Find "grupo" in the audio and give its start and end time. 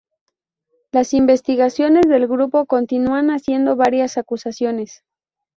2.27-2.65